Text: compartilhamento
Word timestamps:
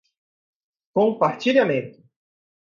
compartilhamento 0.95 2.03